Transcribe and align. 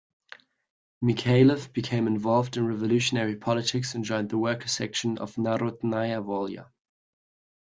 Mikhaylov 1.05 1.73
became 1.73 2.07
involved 2.07 2.57
in 2.57 2.65
revolutionary 2.65 3.35
politics 3.35 3.93
and 3.93 4.03
joined 4.03 4.29
the 4.31 4.37
Workers' 4.39 4.71
Section 4.71 5.19
of 5.19 5.35
Narodnaya 5.35 6.23
Volya. 6.25 6.71